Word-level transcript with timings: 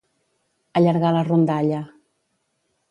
Allargar 0.81 1.11
la 1.19 1.21
rondalla. 1.29 1.85